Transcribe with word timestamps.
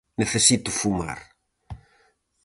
_Necesito 0.21 0.69
fumar. 0.79 1.19